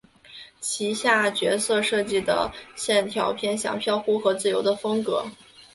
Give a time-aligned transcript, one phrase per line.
[0.59, 5.23] 旗下角色设计的线条偏向飘忽和自由的风格。